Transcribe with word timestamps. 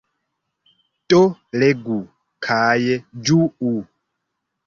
Do 1.13 1.17
legu, 1.63 1.97
kaj 2.47 2.79
ĝuu. 3.29 3.77